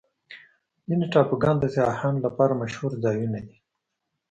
ځینې 0.87 1.05
ټاپوګان 1.13 1.55
د 1.59 1.65
سیاحانو 1.75 2.23
لپاره 2.25 2.59
مشهوره 2.61 2.97
ځایونه 3.05 3.39
دي. 3.47 3.57